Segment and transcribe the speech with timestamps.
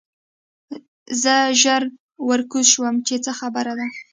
[1.21, 1.83] زه ژر
[2.29, 3.87] ورکوز شوم چې څه خبره ده